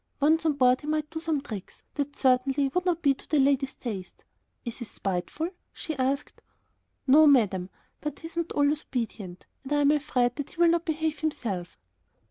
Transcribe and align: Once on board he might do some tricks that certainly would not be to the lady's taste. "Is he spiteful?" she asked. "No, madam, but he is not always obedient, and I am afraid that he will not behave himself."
Once 0.19 0.47
on 0.47 0.53
board 0.53 0.81
he 0.81 0.87
might 0.87 1.07
do 1.11 1.19
some 1.19 1.39
tricks 1.41 1.83
that 1.93 2.15
certainly 2.15 2.69
would 2.69 2.87
not 2.87 3.03
be 3.03 3.13
to 3.13 3.29
the 3.29 3.37
lady's 3.39 3.75
taste. 3.75 4.25
"Is 4.65 4.77
he 4.77 4.85
spiteful?" 4.85 5.49
she 5.71 5.95
asked. 5.95 6.41
"No, 7.05 7.27
madam, 7.27 7.69
but 7.99 8.17
he 8.21 8.25
is 8.25 8.35
not 8.35 8.51
always 8.53 8.81
obedient, 8.81 9.45
and 9.63 9.73
I 9.73 9.81
am 9.81 9.91
afraid 9.91 10.37
that 10.37 10.49
he 10.49 10.55
will 10.59 10.69
not 10.69 10.85
behave 10.85 11.19
himself." 11.19 11.77